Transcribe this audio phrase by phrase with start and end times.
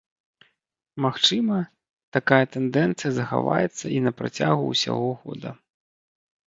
[1.05, 1.57] Магчыма,
[2.17, 5.49] такая тэндэнцыя захаваецца і на працягу ўсяго года.